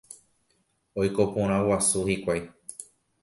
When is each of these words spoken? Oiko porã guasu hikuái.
Oiko 1.01 1.27
porã 1.35 1.59
guasu 1.67 2.03
hikuái. 2.09 2.41